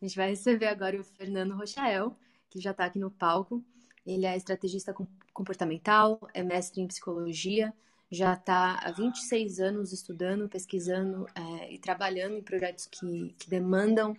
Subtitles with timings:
[0.00, 2.16] A gente vai receber agora o Fernando Rochael,
[2.48, 3.62] que já está aqui no palco.
[4.06, 4.94] Ele é estrategista
[5.32, 7.72] comportamental, é mestre em psicologia,
[8.10, 14.16] já está há 26 anos estudando, pesquisando é, e trabalhando em projetos que, que demandam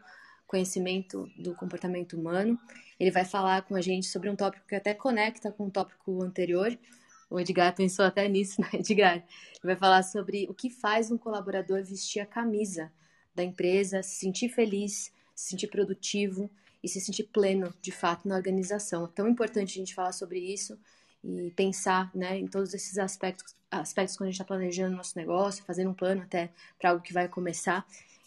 [0.47, 2.59] conhecimento do comportamento humano.
[2.99, 6.21] Ele vai falar com a gente sobre um tópico que até conecta com o tópico
[6.21, 6.77] anterior.
[7.29, 9.15] O Edgar pensou até nisso, né, Edgar?
[9.15, 9.25] Ele
[9.63, 12.91] vai falar sobre o que faz um colaborador vestir a camisa
[13.33, 15.11] da empresa, se sentir feliz,
[15.41, 16.51] se sentir produtivo
[16.83, 19.05] e se sentir pleno, de fato, na organização.
[19.05, 20.79] É tão importante a gente falar sobre isso
[21.23, 25.63] e pensar né, em todos esses aspectos, aspectos quando a gente está planejando nosso negócio,
[25.65, 27.85] fazendo um plano até para algo que vai começar.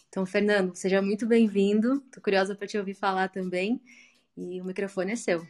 [0.09, 2.03] Então, Fernando, seja muito bem-vindo.
[2.05, 3.81] Estou curiosa para te ouvir falar também.
[4.37, 5.47] E o microfone é seu.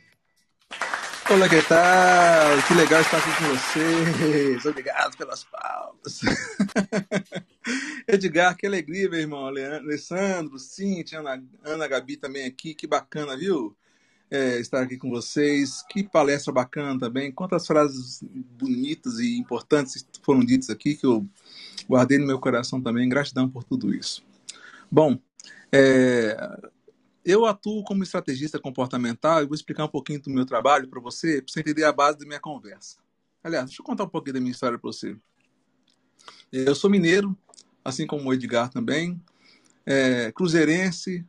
[1.27, 2.61] Olá, que tal?
[2.67, 4.65] Que legal estar aqui com vocês.
[4.67, 6.21] Obrigado pelas palmas.
[8.07, 9.45] Edgar, que alegria, meu irmão.
[9.45, 12.73] Alessandro, Cintia, Ana, Ana Gabi também aqui.
[12.73, 13.75] Que bacana, viu?
[14.29, 15.83] É, estar aqui com vocês.
[15.89, 17.31] Que palestra bacana também.
[17.31, 18.23] Quantas frases
[18.57, 21.27] bonitas e importantes foram ditas aqui que eu
[21.87, 23.09] guardei no meu coração também.
[23.09, 24.23] Gratidão por tudo isso.
[24.91, 25.19] Bom,
[25.71, 26.37] é,
[27.25, 31.41] eu atuo como estrategista comportamental e vou explicar um pouquinho do meu trabalho para você,
[31.41, 32.97] para você entender a base da minha conversa.
[33.43, 35.17] Aliás, deixa eu contar um pouquinho da minha história para você.
[36.51, 37.35] Eu sou mineiro,
[37.85, 39.21] assim como o Edgar também,
[39.85, 41.23] é, cruzeirense,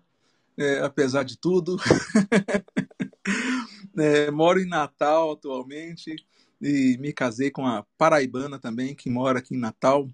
[0.56, 1.76] é, apesar de tudo.
[3.98, 6.16] é, moro em Natal atualmente
[6.60, 10.10] e me casei com a paraibana também, que mora aqui em Natal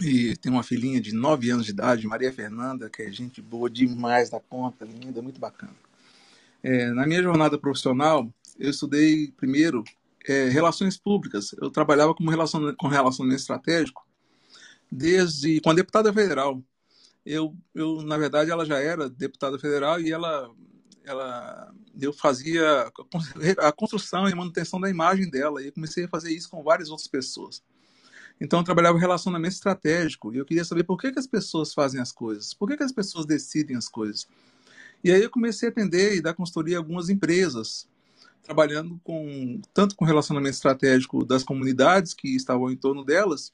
[0.00, 3.68] e tem uma filhinha de 9 anos de idade, Maria Fernanda, que é gente boa
[3.68, 5.74] demais da conta, linda, muito bacana.
[6.62, 9.82] É, na minha jornada profissional, eu estudei primeiro
[10.26, 11.52] é, relações públicas.
[11.60, 14.06] Eu trabalhava como relacion, com relacionamento estratégico
[14.92, 16.62] desde com a deputada federal.
[17.24, 20.50] Eu, eu, na verdade, ela já era deputada federal e ela,
[21.02, 22.90] ela, eu fazia
[23.58, 25.62] a construção e manutenção da imagem dela.
[25.62, 27.62] E comecei a fazer isso com várias outras pessoas.
[28.38, 32.00] Então, eu trabalhava relacionamento estratégico e eu queria saber por que, que as pessoas fazem
[32.00, 34.26] as coisas, por que, que as pessoas decidem as coisas.
[35.02, 37.88] E aí eu comecei a atender e dar consultoria a algumas empresas,
[38.42, 43.52] trabalhando com tanto com relacionamento estratégico das comunidades que estavam em torno delas,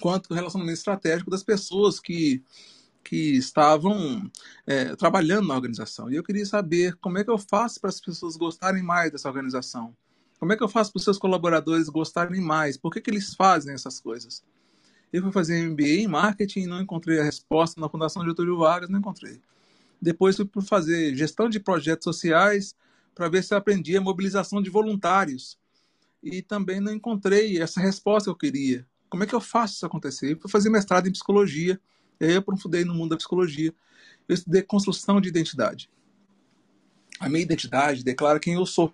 [0.00, 2.42] quanto com relacionamento estratégico das pessoas que
[3.04, 4.30] que estavam
[4.66, 6.10] é, trabalhando na organização.
[6.10, 9.28] E eu queria saber como é que eu faço para as pessoas gostarem mais dessa
[9.28, 9.94] organização
[10.38, 12.76] como é que eu faço para os seus colaboradores gostarem mais?
[12.76, 14.44] Por que, que eles fazem essas coisas?
[15.12, 18.88] Eu fui fazer MBA em marketing e não encontrei a resposta na Fundação Getúlio Vargas,
[18.88, 19.40] não encontrei.
[20.00, 22.76] Depois fui fazer gestão de projetos sociais
[23.14, 25.58] para ver se eu aprendia mobilização de voluntários.
[26.22, 28.86] E também não encontrei essa resposta que eu queria.
[29.08, 30.32] Como é que eu faço isso acontecer?
[30.32, 31.80] Eu fui fazer mestrado em psicologia,
[32.20, 33.74] e aí eu aprofundei no mundo da psicologia.
[34.28, 35.90] Eu estudei construção de identidade.
[37.18, 38.92] A minha identidade declara quem eu sou.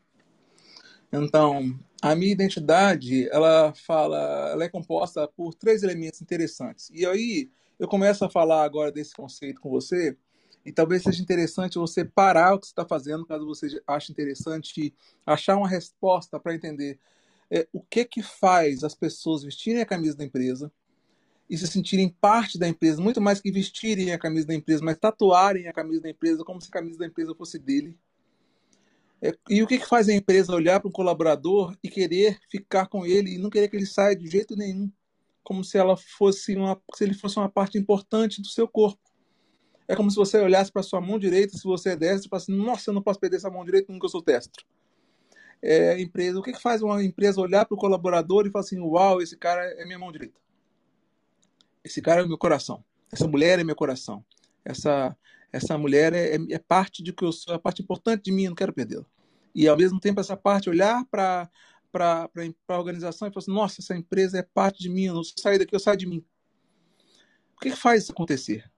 [1.12, 6.90] Então, a minha identidade, ela fala, ela é composta por três elementos interessantes.
[6.92, 10.16] E aí eu começo a falar agora desse conceito com você,
[10.64, 14.94] e talvez seja interessante você parar o que você está fazendo, caso você ache interessante
[15.26, 16.98] achar uma resposta para entender
[17.50, 20.72] é, o que que faz as pessoas vestirem a camisa da empresa
[21.48, 24.98] e se sentirem parte da empresa, muito mais que vestirem a camisa da empresa, mas
[24.98, 27.98] tatuarem a camisa da empresa como se a camisa da empresa fosse dele.
[29.22, 32.86] É, e o que, que faz a empresa olhar para um colaborador e querer ficar
[32.88, 34.90] com ele e não querer que ele saia de jeito nenhum,
[35.42, 39.00] como se ela fosse uma, se ele fosse uma parte importante do seu corpo.
[39.86, 42.50] É como se você olhasse para sua mão direita, se você é destro, e falasse,
[42.50, 44.64] nossa, eu não posso perder essa mão direita nunca eu sou destro.
[45.66, 48.78] É, empresa, o que, que faz uma empresa olhar para o colaborador e falar assim,
[48.80, 50.38] uau, esse cara é minha mão direita.
[51.82, 52.84] Esse cara é o meu coração.
[53.10, 54.24] Essa mulher é meu coração.
[54.64, 55.16] Essa,
[55.52, 58.50] essa mulher é, é, parte de que eu sou, é parte importante de mim, eu
[58.50, 59.06] não quero perdê-la
[59.54, 61.48] e ao mesmo tempo essa parte olhar para
[61.92, 62.28] para
[62.70, 65.60] a organização e falar assim, nossa, essa empresa é parte de mim, eu não sair
[65.60, 66.24] daqui, eu saio de mim.
[67.56, 68.68] O que, que faz isso acontecer?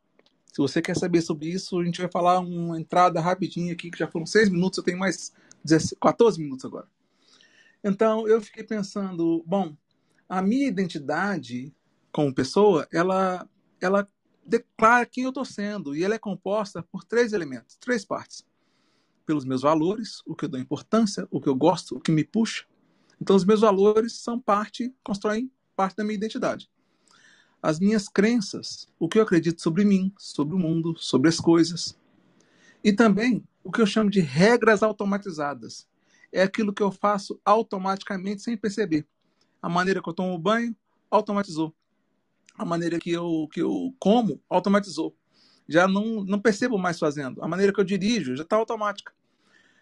[0.52, 3.99] Se você quer saber sobre isso, a gente vai falar uma entrada rapidinha aqui, que
[3.99, 5.32] já foram seis minutos, eu tenho mais
[5.66, 6.88] 16, 14 minutos agora.
[7.82, 9.76] Então, eu fiquei pensando, bom,
[10.28, 11.72] a minha identidade
[12.10, 13.46] como pessoa, ela,
[13.80, 14.08] ela
[14.44, 18.42] declara quem eu estou sendo, e ela é composta por três elementos, três partes
[19.26, 22.24] pelos meus valores, o que eu dou importância, o que eu gosto, o que me
[22.24, 22.64] puxa.
[23.20, 26.70] Então, os meus valores são parte, constroem parte da minha identidade.
[27.60, 31.98] As minhas crenças, o que eu acredito sobre mim, sobre o mundo, sobre as coisas.
[32.84, 35.88] E também o que eu chamo de regras automatizadas.
[36.32, 39.04] É aquilo que eu faço automaticamente sem perceber.
[39.60, 40.74] A maneira que eu tomo banho
[41.10, 41.74] automatizou.
[42.56, 45.16] A maneira que eu, que eu como automatizou.
[45.68, 47.42] já não, não percebo mais fazendo.
[47.42, 49.12] A maneira que eu dirijo já está automática.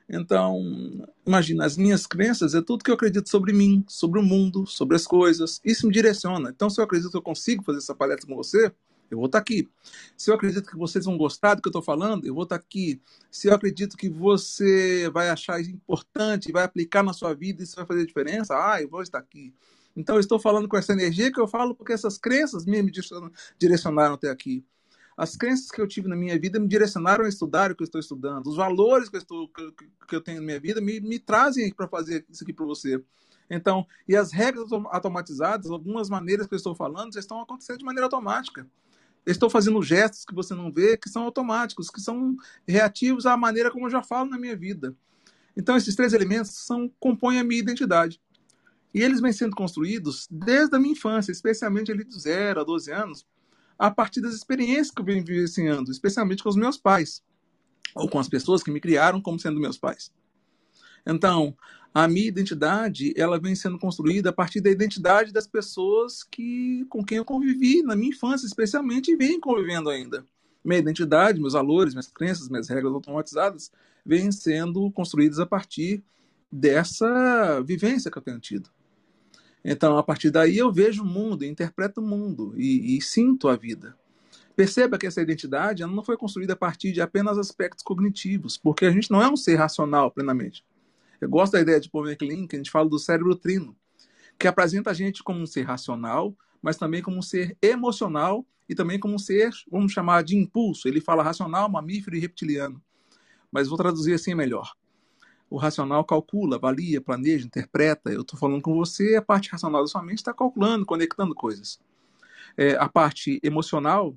[0.08, 4.66] Então, imagina, as minhas crenças é tudo que eu acredito sobre mim, sobre o mundo,
[4.66, 5.60] sobre as coisas.
[5.62, 6.48] Isso me direciona.
[6.48, 8.72] Então, se eu acredito que eu consigo fazer essa palestra com você,
[9.10, 9.68] eu vou estar aqui.
[10.16, 12.56] Se eu acredito que vocês vão gostar do que eu estou falando, eu vou estar
[12.56, 13.00] aqui.
[13.30, 17.76] Se eu acredito que você vai achar isso importante, vai aplicar na sua vida, isso
[17.76, 19.52] vai fazer diferença, ah, eu vou estar aqui.
[19.96, 22.82] Então, eu estou falando com essa energia que eu falo porque essas crenças me
[23.58, 24.64] direcionaram até aqui.
[25.16, 27.86] As crenças que eu tive na minha vida me direcionaram a estudar o que eu
[27.86, 28.48] estou estudando.
[28.48, 31.86] Os valores que eu, estou, que eu tenho na minha vida me, me trazem para
[31.86, 33.00] fazer isso aqui para você.
[33.48, 37.84] Então, e as regras automatizadas, algumas maneiras que eu estou falando, já estão acontecendo de
[37.84, 38.66] maneira automática.
[39.26, 42.36] Estou fazendo gestos que você não vê, que são automáticos, que são
[42.66, 44.94] reativos à maneira como eu já falo na minha vida.
[45.56, 48.20] Então, esses três elementos são, compõem a minha identidade.
[48.92, 52.92] E eles vêm sendo construídos desde a minha infância, especialmente ali de 0 a 12
[52.92, 53.26] anos,
[53.78, 57.22] a partir das experiências que eu venho vivenciando, especialmente com os meus pais,
[57.94, 60.12] ou com as pessoas que me criaram como sendo meus pais.
[61.06, 61.56] Então,
[61.94, 67.04] a minha identidade, ela vem sendo construída a partir da identidade das pessoas que com
[67.04, 70.26] quem eu convivi na minha infância, especialmente, e venho convivendo ainda.
[70.64, 73.70] Minha identidade, meus valores, minhas crenças, minhas regras automatizadas
[74.04, 76.02] vêm sendo construídas a partir
[76.50, 78.68] dessa vivência que eu tenho tido.
[79.64, 83.54] Então, a partir daí, eu vejo o mundo, interpreto o mundo e, e sinto a
[83.54, 83.96] vida.
[84.56, 88.90] Perceba que essa identidade não foi construída a partir de apenas aspectos cognitivos, porque a
[88.90, 90.64] gente não é um ser racional plenamente.
[91.24, 93.74] Eu gosto da ideia de Paul MacLean, que a gente fala do cérebro trino,
[94.38, 98.74] que apresenta a gente como um ser racional, mas também como um ser emocional e
[98.74, 100.86] também como um ser, vamos chamar de impulso.
[100.86, 102.78] Ele fala racional, mamífero e reptiliano.
[103.50, 104.74] Mas vou traduzir assim melhor.
[105.48, 108.12] O racional calcula, avalia, planeja, interpreta.
[108.12, 111.80] Eu estou falando com você, a parte racional da sua mente está calculando, conectando coisas.
[112.54, 114.14] É, a parte emocional,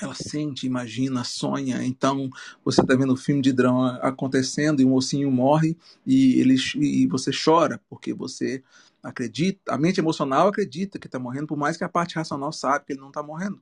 [0.00, 1.84] ela sente, imagina, sonha.
[1.84, 2.30] Então,
[2.64, 5.76] você está vendo um filme de drama acontecendo e um mocinho morre
[6.06, 8.62] e, ele, e você chora porque você
[9.02, 12.86] acredita, a mente emocional acredita que está morrendo, por mais que a parte racional sabe
[12.86, 13.60] que ele não está morrendo.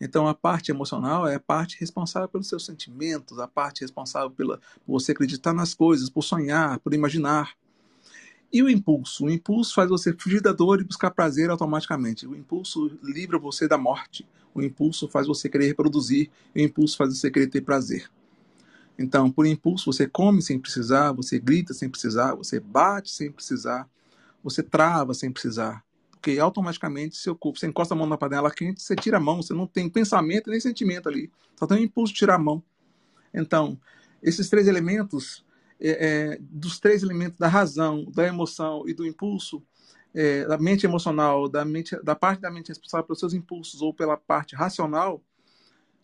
[0.00, 4.58] Então, a parte emocional é a parte responsável pelos seus sentimentos, a parte responsável pela,
[4.84, 7.54] por você acreditar nas coisas, por sonhar, por imaginar.
[8.52, 9.26] E o impulso?
[9.26, 12.26] O impulso faz você fugir da dor e buscar prazer automaticamente.
[12.26, 14.26] O impulso livra você da morte.
[14.54, 16.30] O impulso faz você querer reproduzir.
[16.54, 18.10] O impulso faz você querer ter prazer.
[18.98, 23.86] Então, por impulso, você come sem precisar, você grita sem precisar, você bate sem precisar,
[24.42, 25.84] você trava sem precisar
[26.26, 29.40] porque automaticamente seu corpo, você encosta a mão na panela quente, você tira a mão,
[29.40, 32.60] você não tem pensamento nem sentimento ali, só tem um impulso de tirar a mão.
[33.32, 33.78] Então,
[34.20, 35.44] esses três elementos,
[35.80, 35.90] é,
[36.34, 39.62] é, dos três elementos da razão, da emoção e do impulso,
[40.14, 43.92] é, da mente emocional, da, mente, da parte da mente responsável pelos seus impulsos ou
[43.92, 45.22] pela parte racional,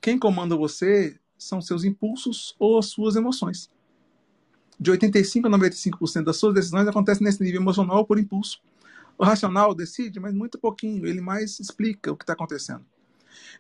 [0.00, 3.70] quem comanda você são seus impulsos ou as suas emoções.
[4.78, 8.60] De 85 a 95% das suas decisões acontecem nesse nível emocional por impulso.
[9.16, 12.84] O racional decide, mas muito pouquinho, ele mais explica o que está acontecendo.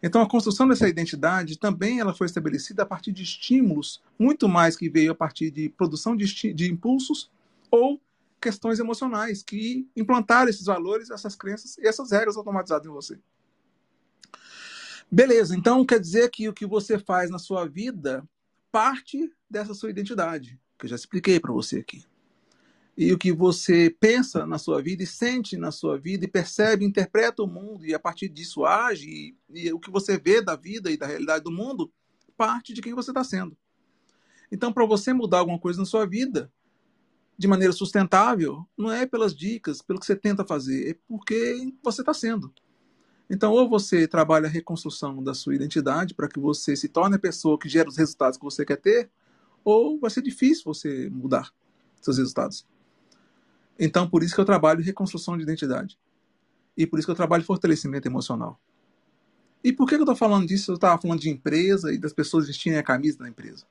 [0.02, 4.76] Então, a construção dessa identidade também ela foi estabelecida a partir de estímulos, muito mais
[4.76, 7.30] que veio a partir de produção de, de impulsos
[7.70, 8.00] ou
[8.40, 13.18] questões emocionais que implantaram esses valores, essas crenças e essas regras automatizadas em você.
[15.10, 18.26] Beleza, então quer dizer que o que você faz na sua vida
[18.70, 22.04] parte dessa sua identidade, que eu já expliquei para você aqui
[22.96, 26.84] e o que você pensa na sua vida e sente na sua vida e percebe,
[26.84, 30.54] interpreta o mundo e a partir disso age e, e o que você vê da
[30.56, 31.90] vida e da realidade do mundo
[32.36, 33.56] parte de quem você está sendo.
[34.50, 36.52] Então, para você mudar alguma coisa na sua vida
[37.38, 42.02] de maneira sustentável, não é pelas dicas, pelo que você tenta fazer, é porque você
[42.02, 42.52] está sendo.
[43.30, 47.18] Então, ou você trabalha a reconstrução da sua identidade para que você se torne a
[47.18, 49.10] pessoa que gera os resultados que você quer ter,
[49.64, 51.50] ou vai ser difícil você mudar
[52.02, 52.66] seus resultados.
[53.78, 55.98] Então, por isso que eu trabalho reconstrução de identidade.
[56.76, 58.58] E por isso que eu trabalho fortalecimento emocional.
[59.62, 60.72] E por que eu estou falando disso?
[60.72, 63.64] Eu estava falando de empresa e das pessoas vestirem a camisa da empresa.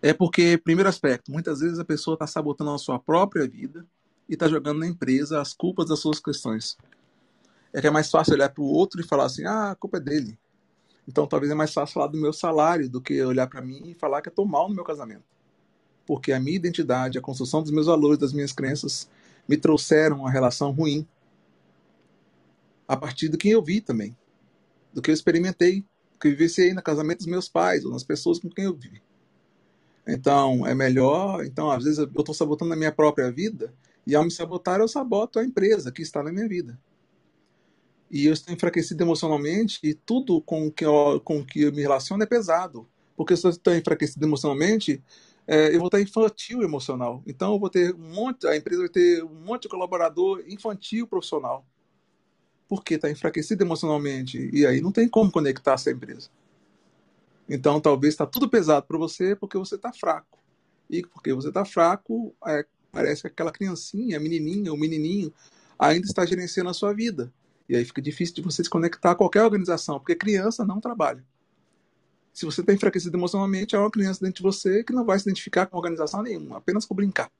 [0.00, 3.84] É porque, primeiro aspecto, muitas vezes a pessoa está sabotando a sua própria vida
[4.28, 6.76] e está jogando na empresa as culpas das suas questões.
[7.72, 9.96] É que é mais fácil olhar para o outro e falar assim: ah, a culpa
[9.96, 10.38] é dele.
[11.06, 13.94] Então talvez é mais fácil falar do meu salário do que olhar para mim e
[13.94, 15.24] falar que eu estou mal no meu casamento
[16.08, 19.10] porque a minha identidade, a construção dos meus valores, das minhas crenças,
[19.46, 21.06] me trouxeram uma relação ruim.
[22.88, 24.16] A partir do que eu vi também,
[24.90, 25.82] do que eu experimentei,
[26.14, 28.74] do que eu vivenciei no casamento dos meus pais, ou nas pessoas com quem eu
[28.74, 29.02] vivi.
[30.06, 31.44] Então, é melhor.
[31.44, 33.74] Então, às vezes, eu estou sabotando a minha própria vida,
[34.06, 36.80] e ao me sabotar, eu saboto a empresa que está na minha vida.
[38.10, 42.22] e eu estou enfraquecido emocionalmente e tudo com que eu, com que eu me relaciono
[42.22, 42.88] é pesado.
[43.16, 45.02] Porque se eu estou enfraquecido emocionalmente,
[45.50, 47.22] é, eu vou estar infantil emocional.
[47.26, 51.06] Então eu vou ter um monte, a empresa vai ter um monte de colaborador infantil
[51.06, 51.66] profissional.
[52.68, 54.50] Porque está enfraquecido emocionalmente.
[54.52, 56.28] E aí não tem como conectar essa empresa.
[57.48, 60.38] Então talvez está tudo pesado para você porque você está fraco.
[60.90, 65.32] E porque você está fraco, é, parece que aquela criancinha, a menininha, o menininho,
[65.78, 67.32] ainda está gerenciando a sua vida.
[67.66, 71.24] E aí fica difícil de você se conectar a qualquer organização, porque criança não trabalha.
[72.32, 75.24] Se você está enfraquecido emocionalmente, é uma criança dentro de você que não vai se
[75.28, 77.30] identificar com organização nenhuma, apenas por brincar.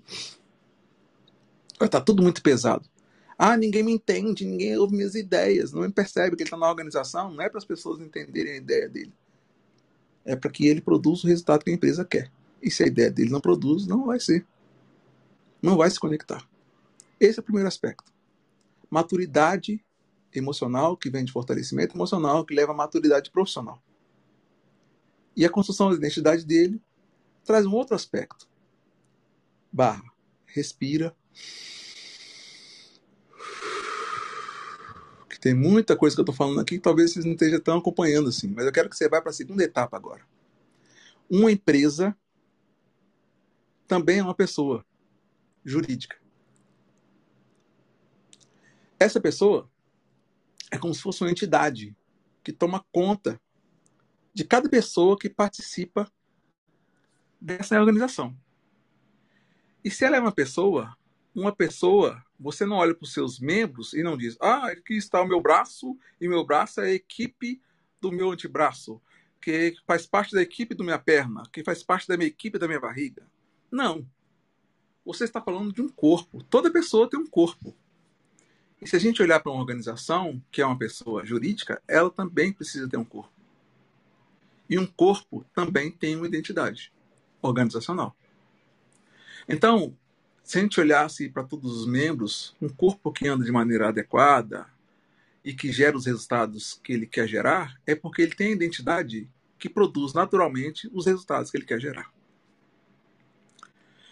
[1.81, 2.89] Está tudo muito pesado.
[3.39, 7.33] Ah, ninguém me entende, ninguém ouve minhas ideias, não percebe que ele está na organização,
[7.33, 9.15] não é para as pessoas entenderem a ideia dele.
[10.25, 12.33] É para que ele produza o resultado que a empresa quer.
[12.61, 14.45] E se a ideia dele não produz, não vai ser.
[15.63, 16.45] Não vai se conectar.
[17.21, 18.13] Esse é o primeiro aspecto.
[18.91, 19.85] Maturidade
[20.35, 23.81] emocional, que vem de fortalecimento emocional, que leva à maturidade profissional.
[25.39, 26.83] E a construção da identidade dele
[27.45, 28.49] traz um outro aspecto.
[29.71, 30.03] Barra,
[30.47, 31.17] respira.
[35.31, 37.79] Que tem muita coisa que eu estou falando aqui que talvez vocês não estejam tão
[37.79, 40.27] acompanhando assim, mas eu quero que você vá para a segunda etapa agora.
[41.31, 42.17] Uma empresa
[43.87, 44.85] também é uma pessoa
[45.65, 46.19] jurídica.
[48.99, 49.71] Essa pessoa
[50.73, 51.97] é como se fosse uma entidade
[52.43, 53.41] que toma conta
[54.33, 56.11] de cada pessoa que participa
[57.41, 58.37] dessa organização.
[59.85, 60.97] E se ela é uma pessoa,
[61.35, 65.21] uma pessoa, você não olha para os seus membros e não diz: Ah, aqui está
[65.23, 67.61] o meu braço, e meu braço é a equipe
[68.01, 69.01] do meu antebraço,
[69.41, 72.67] que faz parte da equipe da minha perna, que faz parte da minha equipe da
[72.67, 73.27] minha barriga.
[73.71, 74.07] Não.
[75.05, 76.43] Você está falando de um corpo.
[76.45, 77.75] Toda pessoa tem um corpo.
[78.81, 82.53] E se a gente olhar para uma organização, que é uma pessoa jurídica, ela também
[82.53, 83.38] precisa ter um corpo.
[84.69, 86.93] E um corpo também tem uma identidade
[87.41, 88.15] organizacional.
[89.49, 89.97] Então,
[90.45, 94.67] se a gente olhasse para todos os membros, um corpo que anda de maneira adequada
[95.45, 99.29] e que gera os resultados que ele quer gerar, é porque ele tem a identidade
[99.59, 102.13] que produz naturalmente os resultados que ele quer gerar.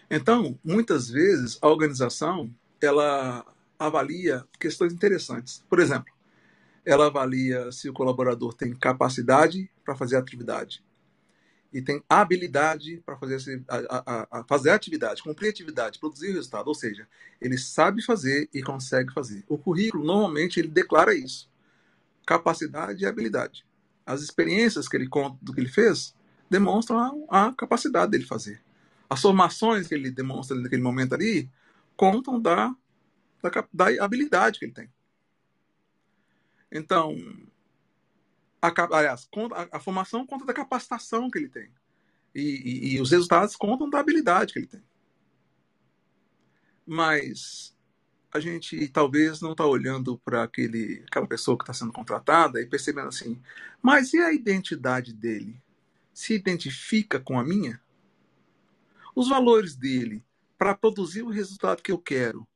[0.09, 3.45] Então, muitas vezes a organização ela
[3.77, 5.63] avalia questões interessantes.
[5.69, 6.13] Por exemplo,
[6.85, 10.83] ela avalia se o colaborador tem capacidade para fazer a atividade
[11.71, 16.67] e tem habilidade para fazer a, fazer a atividade, cumprir a atividade, produzir resultado.
[16.67, 17.07] Ou seja,
[17.41, 19.43] ele sabe fazer e consegue fazer.
[19.47, 21.49] O currículo, normalmente, ele declara isso.
[22.25, 23.65] Capacidade e habilidade.
[24.05, 26.15] As experiências que ele conta do que ele fez
[26.49, 28.61] demonstram a, a capacidade dele fazer.
[29.09, 31.49] As formações que ele demonstra naquele momento ali
[31.95, 32.73] contam da
[33.41, 34.89] da, da habilidade que ele tem.
[36.71, 37.15] Então,
[38.67, 39.27] a, aliás,
[39.71, 41.69] a, formação conta da capacitação que ele tem.
[42.33, 44.83] E, e, e os resultados contam da habilidade que ele tem.
[46.85, 47.75] Mas
[48.31, 52.65] a gente talvez não está olhando para aquele aquela pessoa que está sendo contratada e
[52.65, 53.41] percebendo assim,
[53.81, 55.61] mas e a identidade dele?
[56.13, 57.81] Se identifica com a minha?
[59.15, 60.23] Os valores dele
[60.57, 62.47] para produzir o resultado que eu quero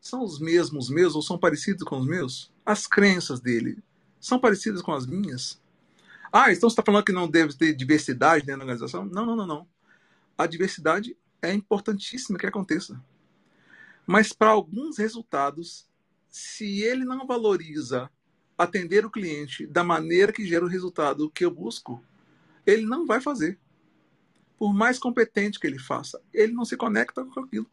[0.00, 2.52] são os mesmos meus ou são parecidos com os meus?
[2.64, 3.82] As crenças dele
[4.20, 5.60] são parecidas com as minhas?
[6.32, 9.04] Ah, então você está falando que não deve ter diversidade dentro da organização?
[9.04, 9.68] Não, não, não, não.
[10.36, 13.02] A diversidade é importantíssima que aconteça.
[14.06, 15.88] Mas para alguns resultados,
[16.28, 18.10] se ele não valoriza
[18.56, 22.04] atender o cliente da maneira que gera o resultado que eu busco,
[22.66, 23.58] ele não vai fazer.
[24.58, 27.68] Por mais competente que ele faça, ele não se conecta com aquilo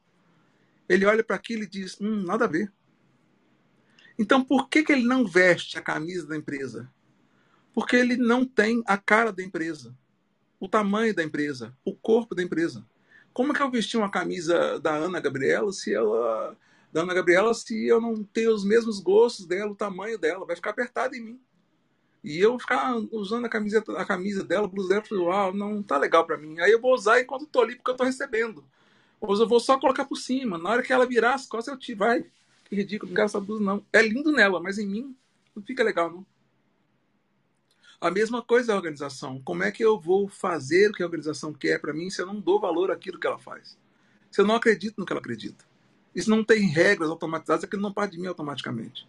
[0.88, 2.72] ele olha para aquilo e diz: hum, nada a ver.
[4.18, 6.92] Então, por que, que ele não veste a camisa da empresa?
[7.74, 9.96] Porque ele não tem a cara da empresa,
[10.60, 12.84] o tamanho da empresa, o corpo da empresa.
[13.32, 16.58] Como é que eu vestir uma camisa da Ana Gabriela se ela
[16.92, 20.56] da Ana Gabriela se eu não tenho os mesmos gostos dela, o tamanho dela, vai
[20.56, 21.40] ficar apertado em mim.
[22.24, 25.98] E eu ficar usando a camisa, a camisa dela, o blusa dela, uau, não tá
[25.98, 26.60] legal para mim.
[26.60, 28.66] Aí eu vou usar enquanto tô ali porque eu tô recebendo.
[29.22, 30.58] Ou eu vou só colocar por cima.
[30.58, 32.26] Na hora que ela virar as costas, eu te vai.
[32.70, 33.86] Que ridículo, não quero essa blusa, não.
[33.94, 35.16] É lindo nela, mas em mim
[35.56, 36.26] não fica legal, não.
[38.00, 39.42] A mesma coisa é a organização.
[39.42, 42.28] Como é que eu vou fazer o que a organização quer para mim se eu
[42.28, 43.78] não dou valor àquilo que ela faz?
[44.30, 45.66] Se eu não acredito no que ela acredita?
[46.14, 49.08] Isso não tem regras automatizadas, aquilo não parte de mim automaticamente.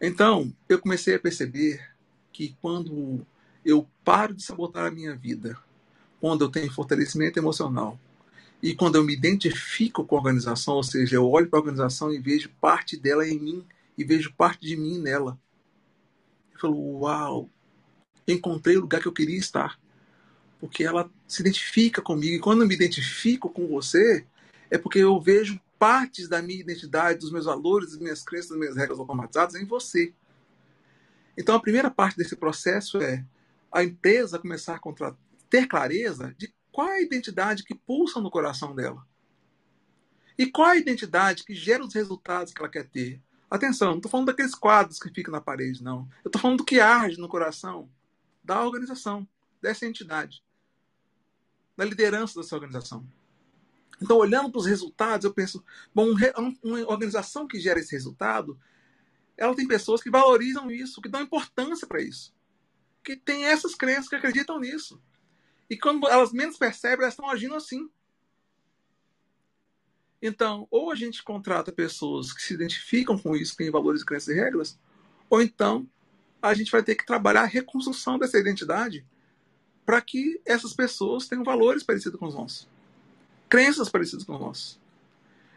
[0.00, 1.86] Então, eu comecei a perceber
[2.32, 3.26] que quando
[3.64, 5.58] eu paro de sabotar a minha vida,
[6.20, 7.98] quando eu tenho fortalecimento emocional,
[8.62, 12.12] e quando eu me identifico com a organização, ou seja, eu olho para a organização
[12.12, 15.38] e vejo parte dela em mim e vejo parte de mim nela.
[16.52, 17.48] Eu falo, uau,
[18.28, 19.78] encontrei o lugar que eu queria estar.
[20.58, 22.34] Porque ela se identifica comigo.
[22.34, 24.26] E quando eu me identifico com você,
[24.70, 28.58] é porque eu vejo partes da minha identidade, dos meus valores, das minhas crenças, das
[28.58, 30.12] minhas regras automatizadas em você.
[31.34, 33.24] Então, a primeira parte desse processo é
[33.72, 35.14] a empresa começar a
[35.48, 39.06] ter clareza de qual é a identidade que pulsa no coração dela.
[40.38, 43.20] E qual é a identidade que gera os resultados que ela quer ter.
[43.50, 46.08] Atenção, não estou falando daqueles quadros que ficam na parede, não.
[46.24, 47.90] Eu estou falando do que arde no coração
[48.42, 49.28] da organização,
[49.60, 50.42] dessa entidade,
[51.76, 53.06] da liderança dessa organização.
[54.00, 55.62] Então, olhando para os resultados, eu penso,
[55.94, 56.06] bom,
[56.62, 58.58] uma organização que gera esse resultado,
[59.36, 62.34] ela tem pessoas que valorizam isso, que dão importância para isso,
[63.04, 64.98] que tem essas crenças que acreditam nisso.
[65.70, 67.88] E quando elas menos percebem, elas estão agindo assim.
[70.20, 74.28] Então, ou a gente contrata pessoas que se identificam com isso, que têm valores, crenças
[74.28, 74.78] e regras,
[75.30, 75.88] ou então
[76.42, 79.06] a gente vai ter que trabalhar a reconstrução dessa identidade
[79.86, 82.68] para que essas pessoas tenham valores parecidos com os nossos,
[83.48, 84.80] crenças parecidas com os nossos.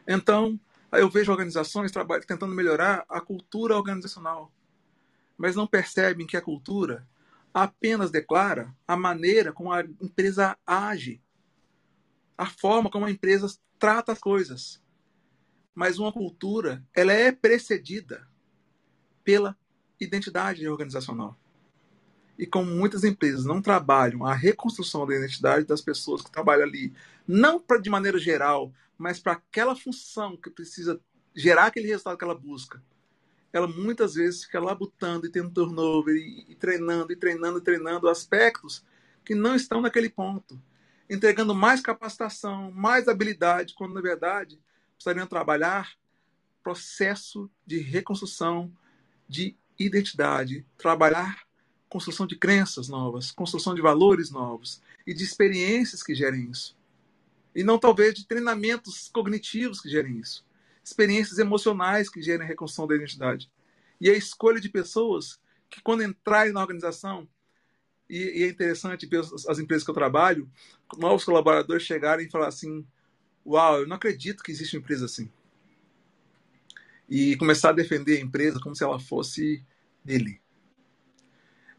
[0.08, 0.60] Então,
[0.92, 1.92] eu vejo organizações
[2.28, 4.52] tentando melhorar a cultura organizacional,
[5.38, 7.08] mas não percebem que a cultura
[7.54, 11.22] apenas declara a maneira como a empresa age,
[12.38, 14.82] a forma como a empresa trata as coisas.
[15.76, 18.28] Mas uma cultura, ela é precedida
[19.24, 19.58] pela
[20.00, 21.38] identidade organizacional.
[22.38, 26.94] E como muitas empresas não trabalham a reconstrução da identidade das pessoas que trabalham ali,
[27.28, 31.00] não pra, de maneira geral, mas para aquela função que precisa
[31.36, 32.82] gerar aquele resultado que ela busca,
[33.54, 38.10] ela muitas vezes fica labutando e tendo turnover e, e treinando e treinando e treinando
[38.10, 38.84] aspectos
[39.24, 40.60] que não estão naquele ponto,
[41.08, 44.60] entregando mais capacitação, mais habilidade, quando na verdade
[44.96, 45.94] precisariam trabalhar
[46.64, 48.72] processo de reconstrução
[49.30, 51.44] de identidade, trabalhar
[51.88, 56.76] construção de crenças novas, construção de valores novos e de experiências que gerem isso.
[57.56, 60.44] E não talvez de treinamentos cognitivos que gerem isso
[60.84, 63.50] experiências emocionais que gerem a reconstrução da identidade.
[64.02, 67.28] E a escolha de pessoas que, quando entrarem na organização,
[68.10, 70.50] e, e é interessante ver as empresas que eu trabalho,
[70.98, 72.86] novos colaboradores chegarem e falar assim:
[73.46, 75.30] Uau, eu não acredito que existe uma empresa assim.
[77.10, 79.64] E começar a defender a empresa como se ela fosse
[80.04, 80.42] dele.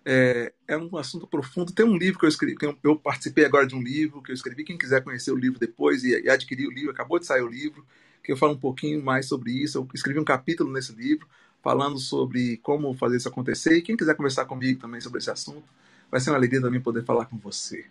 [0.07, 1.73] É, é, um assunto profundo.
[1.73, 4.35] Tem um livro que eu escrevi, que eu participei agora de um livro que eu
[4.35, 4.65] escrevi.
[4.65, 7.49] Quem quiser conhecer o livro depois e, e adquirir o livro, acabou de sair o
[7.49, 7.87] livro
[8.25, 9.79] que eu falo um pouquinho mais sobre isso.
[9.79, 11.29] Eu escrevi um capítulo nesse livro
[11.63, 13.77] falando sobre como fazer isso acontecer.
[13.77, 15.65] E quem quiser conversar comigo também sobre esse assunto,
[16.11, 17.85] vai ser uma alegria também poder falar com você.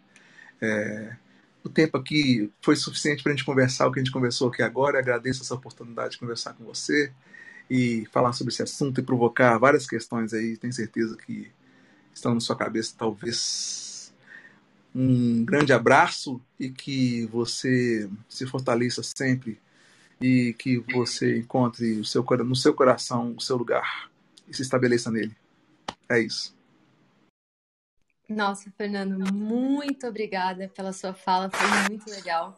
[0.60, 1.15] É,
[1.63, 4.63] o tempo aqui foi suficiente para a gente conversar o que a gente conversou aqui
[4.63, 4.98] agora.
[4.98, 7.12] Eu agradeço essa oportunidade de conversar com você
[7.69, 10.58] e falar sobre esse assunto e provocar várias questões aí.
[10.58, 11.52] Tenho certeza que
[12.13, 14.13] estão na sua cabeça, talvez.
[14.96, 19.60] Um grande abraço e que você se fortaleça sempre
[20.23, 24.09] e que você encontre o seu, no seu coração o seu lugar
[24.47, 25.36] e se estabeleça nele.
[26.09, 26.55] É isso.
[28.29, 32.57] Nossa, Fernando, muito obrigada pela sua fala, foi muito legal.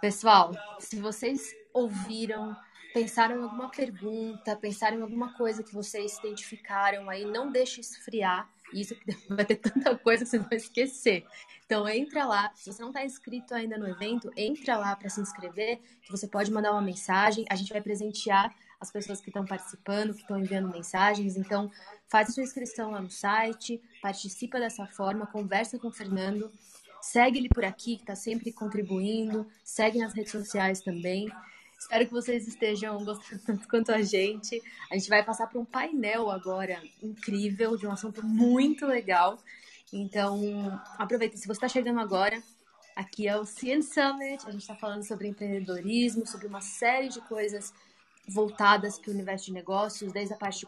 [0.00, 2.56] Pessoal, se vocês ouviram,
[2.94, 8.50] pensaram em alguma pergunta, pensaram em alguma coisa que vocês identificaram aí, não deixe esfriar.
[8.72, 8.96] Isso
[9.28, 11.26] vai ter tanta coisa que vocês vão esquecer.
[11.66, 15.20] Então entra lá, se você não está inscrito ainda no evento, entra lá para se
[15.20, 19.44] inscrever, que você pode mandar uma mensagem, a gente vai presentear as pessoas que estão
[19.44, 21.36] participando, que estão enviando mensagens.
[21.36, 21.70] Então,
[22.08, 26.52] faz a sua inscrição lá no site, participa dessa forma, conversa com o Fernando,
[27.00, 31.28] segue ele por aqui, que está sempre contribuindo, segue nas redes sociais também.
[31.78, 34.62] Espero que vocês estejam gostando tanto quanto a gente.
[34.90, 39.38] A gente vai passar por um painel agora incrível, de um assunto muito legal.
[39.92, 41.36] Então, aproveita.
[41.36, 42.42] Se você está chegando agora,
[42.94, 44.46] aqui é o CN Summit.
[44.46, 47.72] A gente está falando sobre empreendedorismo, sobre uma série de coisas
[48.28, 50.66] voltadas para o universo de negócios, desde a parte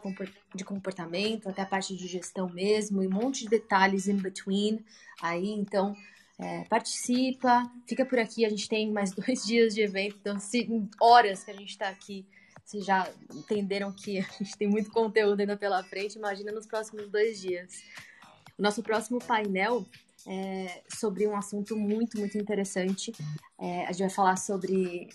[0.55, 4.83] de comportamento até a parte de gestão mesmo, e um monte de detalhes in between
[5.21, 5.49] aí.
[5.49, 5.95] Então,
[6.39, 8.45] é, participa, fica por aqui.
[8.45, 10.67] A gente tem mais dois dias de evento, então, se,
[10.99, 12.25] horas que a gente está aqui.
[12.63, 16.17] Vocês já entenderam que a gente tem muito conteúdo ainda pela frente.
[16.17, 17.83] Imagina nos próximos dois dias.
[18.59, 19.85] O nosso próximo painel
[20.27, 23.13] é sobre um assunto muito, muito interessante.
[23.57, 25.07] É, a gente vai falar sobre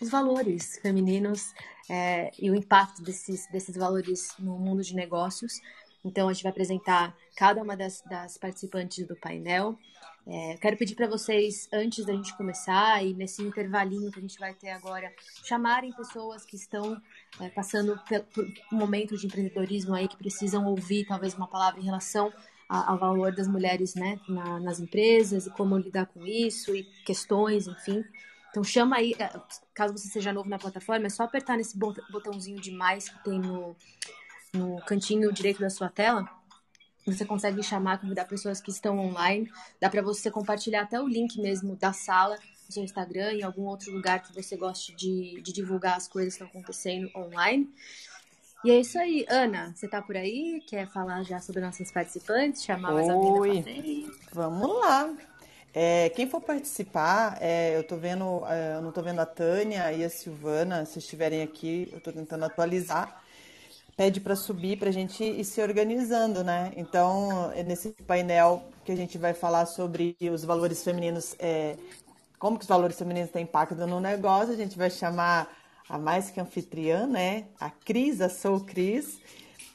[0.00, 1.52] os valores femininos
[1.90, 5.60] é, e o impacto desses, desses valores no mundo de negócios.
[6.04, 9.76] Então, a gente vai apresentar cada uma das, das participantes do painel.
[10.24, 14.38] É, quero pedir para vocês, antes da gente começar, e nesse intervalinho que a gente
[14.38, 15.12] vai ter agora,
[15.44, 17.02] chamarem pessoas que estão
[17.40, 21.80] é, passando por, por um momento de empreendedorismo aí, que precisam ouvir talvez uma palavra
[21.80, 22.32] em relação
[22.68, 27.66] ao valor das mulheres né, na, nas empresas e como lidar com isso e questões,
[27.66, 28.04] enfim.
[28.50, 29.30] Então chama aí, é,
[29.74, 33.38] caso você seja novo na plataforma, é só apertar nesse botãozinho de mais que tem
[33.38, 33.76] no,
[34.52, 36.28] no cantinho direito da sua tela.
[37.06, 39.48] Você consegue chamar, convidar pessoas que estão online.
[39.80, 43.62] Dá para você compartilhar até o link mesmo da sala no seu Instagram em algum
[43.62, 47.70] outro lugar que você goste de, de divulgar as coisas que estão acontecendo online.
[48.66, 50.60] E é isso aí, Ana, você tá por aí?
[50.66, 52.64] Quer falar já sobre nossas participantes?
[52.64, 55.14] Chamar mais alguém da Vamos lá.
[55.72, 59.92] É, quem for participar, é, eu tô vendo, é, eu não tô vendo a Tânia
[59.92, 63.22] e a Silvana, se estiverem aqui, eu tô tentando atualizar.
[63.96, 66.72] Pede para subir para a gente ir se organizando, né?
[66.76, 71.76] Então, é nesse painel que a gente vai falar sobre os valores femininos, é,
[72.36, 75.48] como que os valores femininos têm impacto no negócio, a gente vai chamar
[75.88, 77.44] a mais que anfitriã, né?
[77.60, 79.18] A Cris, a Sou Cris.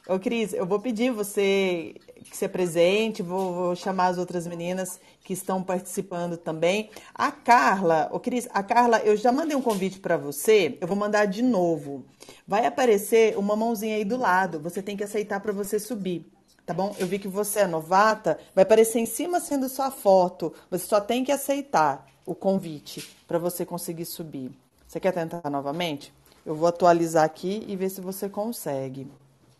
[0.08, 1.94] Ô, Cris, eu vou pedir você
[2.28, 6.90] que se apresente, vou, vou, chamar as outras meninas que estão participando também.
[7.14, 10.96] A Carla, ô Cris, a Carla, eu já mandei um convite para você, eu vou
[10.96, 12.04] mandar de novo.
[12.46, 16.26] Vai aparecer uma mãozinha aí do lado, você tem que aceitar para você subir.
[16.66, 16.94] Tá bom?
[16.98, 20.52] Eu vi que você é novata, vai aparecer em cima sendo sua foto.
[20.70, 24.61] Você só tem que aceitar o convite para você conseguir subir.
[24.92, 26.12] Você quer tentar novamente?
[26.44, 29.10] Eu vou atualizar aqui e ver se você consegue.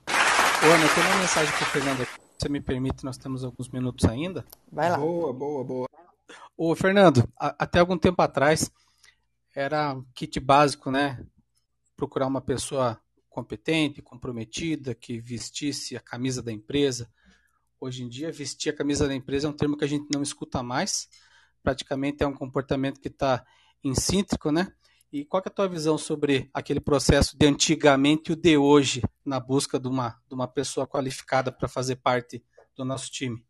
[0.06, 2.20] Ô, Ana, tem uma mensagem para o Fernando aqui.
[2.36, 4.44] Você me permite, nós temos alguns minutos ainda.
[4.70, 4.98] Vai lá.
[4.98, 5.88] Boa, boa, boa.
[6.54, 8.70] Ô, Fernando, a, até algum tempo atrás
[9.56, 11.24] era kit básico, né?
[11.96, 17.10] Procurar uma pessoa competente, comprometida, que vestisse a camisa da empresa.
[17.80, 20.22] Hoje em dia, vestir a camisa da empresa é um termo que a gente não
[20.22, 21.08] escuta mais.
[21.62, 23.42] Praticamente é um comportamento que está
[23.82, 24.70] incíntrico, né?
[25.12, 29.02] E qual é a tua visão sobre aquele processo de antigamente e o de hoje
[29.22, 32.42] na busca de uma, de uma pessoa qualificada para fazer parte
[32.74, 33.44] do nosso time?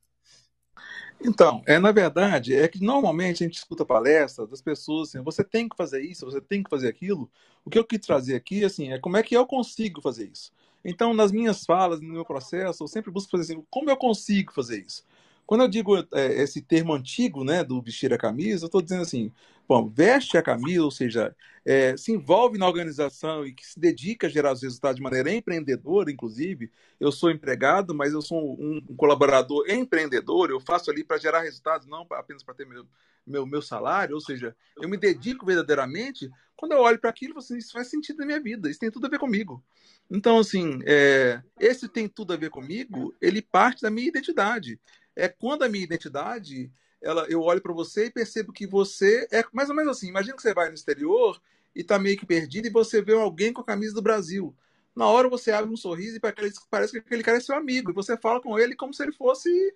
[1.25, 5.45] Então, é na verdade, é que normalmente a gente escuta palestras das pessoas assim, você
[5.45, 7.31] tem que fazer isso, você tem que fazer aquilo.
[7.65, 10.51] O que eu quis trazer aqui, assim, é como é que eu consigo fazer isso.
[10.85, 14.53] Então, nas minhas falas, no meu processo, eu sempre busco fazer assim, como eu consigo
[14.53, 15.05] fazer isso.
[15.53, 19.03] Quando eu digo é, esse termo antigo, né, do vestir a camisa, eu estou dizendo
[19.03, 19.31] assim,
[19.69, 24.27] bom, veste a camisa, ou seja, é, se envolve na organização e que se dedica
[24.27, 26.73] a gerar os resultados de maneira empreendedora, inclusive.
[26.99, 31.43] Eu sou empregado, mas eu sou um, um colaborador empreendedor, eu faço ali para gerar
[31.43, 32.87] resultados, não apenas para ter meu,
[33.27, 36.31] meu, meu salário, ou seja, eu me dedico verdadeiramente.
[36.57, 39.07] Quando eu olho para aquilo, assim, isso faz sentido na minha vida, isso tem tudo
[39.07, 39.63] a ver comigo.
[40.11, 44.81] Então, assim, é, esse tem tudo a ver comigo, ele parte da minha identidade
[45.17, 46.71] é quando a minha identidade,
[47.01, 50.09] ela, eu olho para você e percebo que você é mais ou menos assim.
[50.09, 51.41] Imagina que você vai no exterior
[51.75, 54.55] e está meio que perdido e você vê alguém com a camisa do Brasil.
[54.95, 57.95] Na hora você abre um sorriso e parece que aquele cara é seu amigo e
[57.95, 59.75] você fala com ele como se ele fosse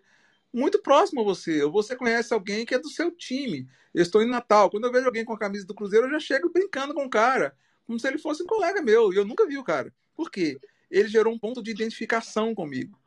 [0.53, 1.62] muito próximo a você.
[1.62, 3.68] Ou você conhece alguém que é do seu time.
[3.94, 4.70] Eu estou em Natal.
[4.70, 7.11] Quando eu vejo alguém com a camisa do Cruzeiro, eu já chego brincando com o
[7.11, 9.12] cara, como se ele fosse um colega meu.
[9.12, 9.92] E eu nunca vi o cara.
[10.14, 10.59] Por quê?
[10.90, 12.99] Ele gerou um ponto de identificação comigo.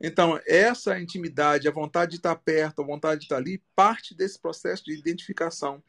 [0.00, 4.38] Então, essa intimidade, a vontade de estar perto, a vontade de estar ali, parte desse
[4.38, 5.82] processo de identificação.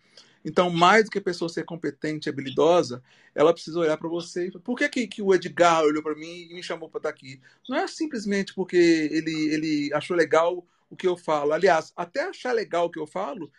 [0.43, 3.03] Então, mais do que a pessoa ser competente habilidosa,
[3.35, 6.15] ela precisa olhar para você e falar, por que, que, que o Edgar olhou para
[6.15, 7.41] mim e me chamou para estar aqui?
[7.67, 11.53] Não é simplesmente porque ele, ele achou legal o que eu falo.
[11.53, 13.51] Aliás, até achar legal o que eu falo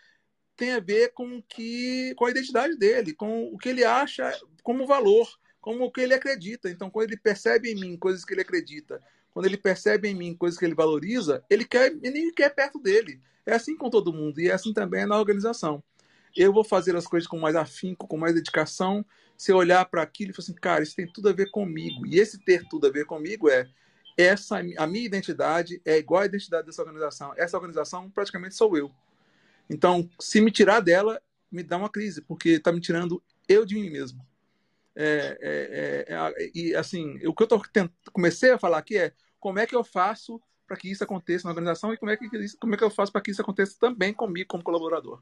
[0.57, 4.31] tem a ver com, que, com a identidade dele, com o que ele acha
[4.63, 5.27] como valor,
[5.61, 6.69] como o que ele acredita.
[6.69, 9.01] Então, quando ele percebe em mim coisas que ele acredita,
[9.33, 13.21] quando ele percebe em mim coisas que ele valoriza, ele quer, ele quer perto dele.
[13.47, 15.83] É assim com todo mundo e é assim também na organização.
[16.37, 19.05] Eu vou fazer as coisas com mais afinco, com mais dedicação.
[19.37, 22.07] Se eu olhar para aquilo e falar assim, cara, isso tem tudo a ver comigo.
[22.07, 23.69] E esse ter tudo a ver comigo é
[24.17, 27.33] essa a minha identidade é igual à identidade dessa organização.
[27.37, 28.91] Essa organização praticamente sou eu.
[29.69, 33.75] Então, se me tirar dela, me dá uma crise, porque está me tirando eu de
[33.75, 34.21] mim mesmo.
[34.97, 37.91] É, é, é, é, e assim, o que eu tô tent...
[38.13, 41.51] comecei a falar aqui é como é que eu faço para que isso aconteça na
[41.51, 42.29] organização e como é que,
[42.61, 45.21] como é que eu faço para que isso aconteça também comigo como colaborador.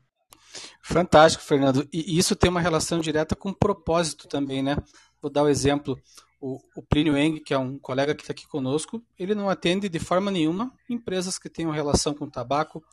[0.83, 1.89] Fantástico, Fernando.
[1.93, 4.77] E isso tem uma relação direta com o propósito também, né?
[5.23, 5.99] Vou dar o um exemplo.
[6.41, 9.89] O, o Plínio Eng, que é um colega que está aqui conosco, ele não atende
[9.89, 12.85] de forma nenhuma empresas que tenham relação com tabaco.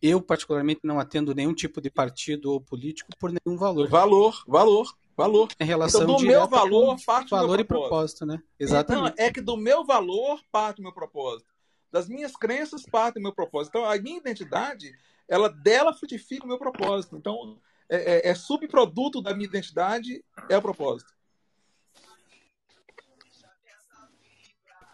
[0.00, 3.88] Eu, particularmente, não atendo nenhum tipo de partido ou político por nenhum valor.
[3.88, 4.86] Valor, valor.
[5.16, 5.48] Valor.
[5.58, 8.42] Em relação então, do meu valor parte valor meu e propósito, né?
[8.60, 9.12] Exatamente.
[9.12, 11.50] Então, é que do meu valor parte o meu propósito.
[11.90, 13.70] das minhas crenças parte do meu propósito.
[13.70, 14.92] Então, a minha identidade,
[15.26, 17.16] ela dela frutifica o meu propósito.
[17.16, 21.16] Então, é, é, é subproduto da minha identidade, é o propósito.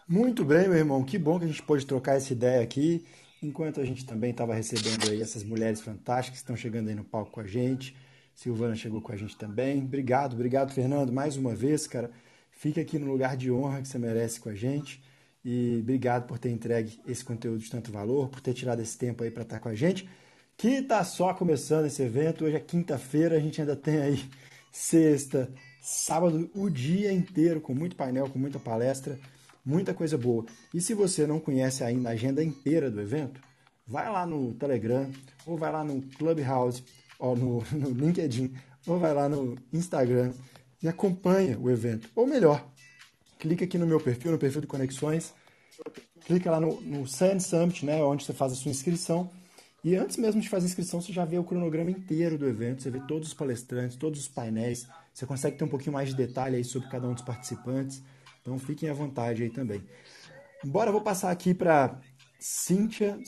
[0.07, 1.03] Muito bem, meu irmão.
[1.03, 3.05] Que bom que a gente pôde trocar essa ideia aqui,
[3.41, 7.03] enquanto a gente também estava recebendo aí essas mulheres fantásticas que estão chegando aí no
[7.03, 7.95] palco com a gente.
[8.35, 9.79] Silvana chegou com a gente também.
[9.83, 12.11] Obrigado, obrigado, Fernando, mais uma vez, cara.
[12.51, 15.01] Fica aqui no lugar de honra que você merece com a gente.
[15.43, 19.23] E obrigado por ter entregue esse conteúdo de tanto valor, por ter tirado esse tempo
[19.23, 20.07] aí para estar com a gente.
[20.55, 22.45] Que está só começando esse evento.
[22.45, 24.23] Hoje é quinta-feira, a gente ainda tem aí
[24.71, 29.19] sexta, sábado, o dia inteiro com muito painel, com muita palestra,
[29.65, 30.45] muita coisa boa.
[30.73, 33.41] E se você não conhece ainda a agenda inteira do evento,
[33.85, 35.11] vai lá no Telegram
[35.45, 36.83] ou vai lá no Clubhouse
[37.31, 38.53] no, no LinkedIn
[38.85, 40.33] ou vai lá no Instagram
[40.81, 42.09] e acompanha o evento.
[42.15, 42.69] Ou melhor,
[43.39, 45.33] clica aqui no meu perfil, no perfil de conexões,
[46.25, 49.29] clica lá no, no Sand Summit, né, onde você faz a sua inscrição.
[49.83, 52.83] E antes mesmo de fazer a inscrição, você já vê o cronograma inteiro do evento,
[52.83, 56.15] você vê todos os palestrantes, todos os painéis, você consegue ter um pouquinho mais de
[56.15, 58.01] detalhe aí sobre cada um dos participantes.
[58.41, 59.81] Então fiquem à vontade aí também.
[60.63, 61.99] Bora, vou passar aqui para
[62.39, 63.17] Cíntia